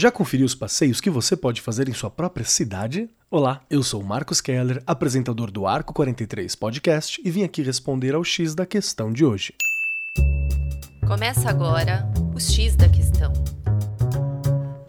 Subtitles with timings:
[0.00, 3.10] Já conferiu os passeios que você pode fazer em sua própria cidade?
[3.30, 8.24] Olá, eu sou Marcos Keller, apresentador do Arco 43 Podcast, e vim aqui responder ao
[8.24, 9.52] X da questão de hoje.
[11.06, 13.30] Começa agora o X da questão.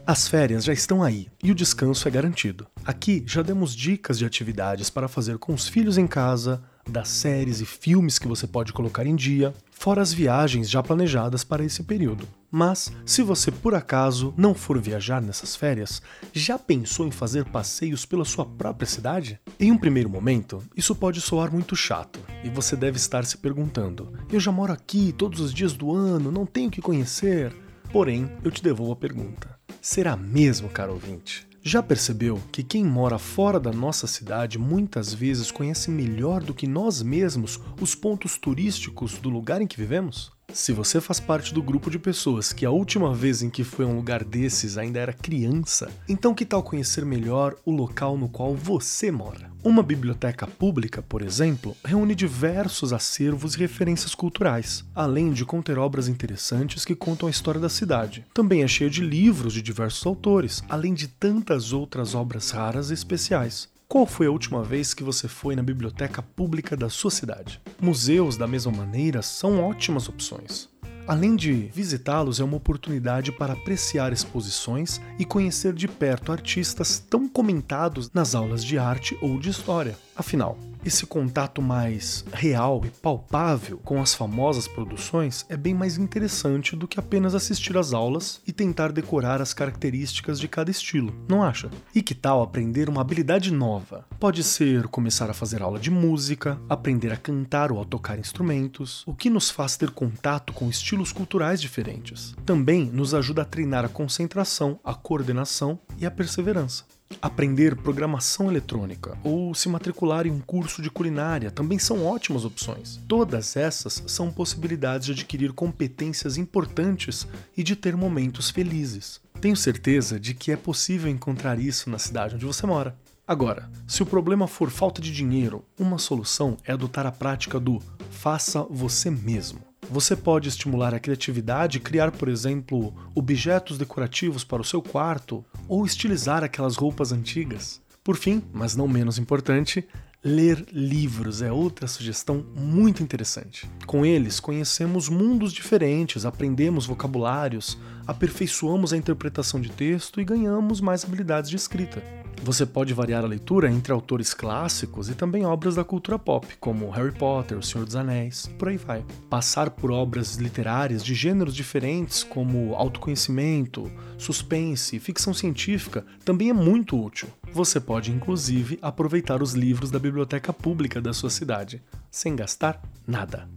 [0.08, 2.66] As férias já estão aí e o descanso é garantido.
[2.86, 7.62] Aqui já demos dicas de atividades para fazer com os filhos em casa, das séries
[7.62, 11.82] e filmes que você pode colocar em dia, fora as viagens já planejadas para esse
[11.82, 12.28] período.
[12.52, 16.02] Mas, se você por acaso não for viajar nessas férias,
[16.34, 19.40] já pensou em fazer passeios pela sua própria cidade?
[19.58, 24.12] Em um primeiro momento, isso pode soar muito chato, e você deve estar se perguntando:
[24.30, 27.56] eu já moro aqui todos os dias do ano, não tenho que conhecer?
[27.92, 31.51] Porém, eu te devolvo a pergunta: será mesmo, caro ouvinte?
[31.64, 36.66] Já percebeu que quem mora fora da nossa cidade muitas vezes conhece melhor do que
[36.66, 40.32] nós mesmos os pontos turísticos do lugar em que vivemos?
[40.54, 43.86] Se você faz parte do grupo de pessoas que a última vez em que foi
[43.86, 48.28] a um lugar desses ainda era criança, então que tal conhecer melhor o local no
[48.28, 49.50] qual você mora?
[49.64, 56.08] Uma biblioteca pública, por exemplo, reúne diversos acervos e referências culturais, além de conter obras
[56.08, 58.26] interessantes que contam a história da cidade.
[58.34, 62.96] Também é cheia de livros de diversos autores, além de tantas outras obras raras e
[62.96, 63.70] especiais.
[63.92, 67.60] Qual foi a última vez que você foi na biblioteca pública da sua cidade?
[67.82, 70.70] Museus, da mesma maneira, são ótimas opções.
[71.06, 77.28] Além de visitá-los, é uma oportunidade para apreciar exposições e conhecer de perto artistas tão
[77.28, 79.98] comentados nas aulas de arte ou de história.
[80.22, 80.56] Afinal,
[80.86, 86.88] esse contato mais real e palpável com as famosas produções é bem mais interessante do
[86.88, 91.72] que apenas assistir às aulas e tentar decorar as características de cada estilo, não acha?
[91.96, 94.06] E que tal aprender uma habilidade nova?
[94.20, 99.04] Pode ser começar a fazer aula de música, aprender a cantar ou a tocar instrumentos,
[99.08, 102.36] o que nos faz ter contato com estilos culturais diferentes.
[102.46, 106.86] Também nos ajuda a treinar a concentração, a coordenação e a perseverança.
[107.20, 113.00] Aprender programação eletrônica ou se matricular em um curso de culinária também são ótimas opções.
[113.08, 119.20] Todas essas são possibilidades de adquirir competências importantes e de ter momentos felizes.
[119.40, 122.96] Tenho certeza de que é possível encontrar isso na cidade onde você mora.
[123.28, 127.82] Agora, se o problema for falta de dinheiro, uma solução é adotar a prática do
[128.10, 129.71] faça você mesmo.
[129.92, 135.44] Você pode estimular a criatividade e criar, por exemplo, objetos decorativos para o seu quarto
[135.68, 137.82] ou estilizar aquelas roupas antigas.
[138.02, 139.86] Por fim, mas não menos importante,
[140.24, 143.70] ler livros é outra sugestão muito interessante.
[143.86, 151.04] Com eles, conhecemos mundos diferentes, aprendemos vocabulários, aperfeiçoamos a interpretação de texto e ganhamos mais
[151.04, 152.02] habilidades de escrita.
[152.44, 156.90] Você pode variar a leitura entre autores clássicos e também obras da cultura pop, como
[156.90, 159.06] Harry Potter, O Senhor dos Anéis, por aí vai.
[159.30, 166.54] Passar por obras literárias de gêneros diferentes, como autoconhecimento, suspense e ficção científica, também é
[166.54, 167.30] muito útil.
[167.54, 173.48] Você pode, inclusive, aproveitar os livros da biblioteca pública da sua cidade, sem gastar nada.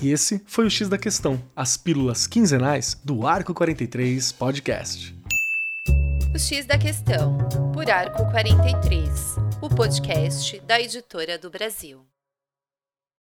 [0.00, 5.14] E esse foi o X da Questão, as pílulas quinzenais do Arco 43 Podcast.
[6.34, 7.36] O X da Questão,
[7.90, 12.11] Arco 43, o podcast da Editora do Brasil.